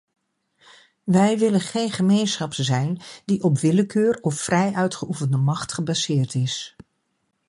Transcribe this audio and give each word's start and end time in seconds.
Wij 1.03 1.37
willen 1.37 1.61
geen 1.61 1.91
gemeenschap 1.91 2.53
zijn 2.53 3.01
die 3.25 3.43
op 3.43 3.59
willekeur 3.59 4.17
of 4.21 4.35
vrij 4.35 4.73
uitgeoefende 4.73 5.37
macht 5.37 5.73
gebaseerd 5.73 6.35
is. 6.35 6.75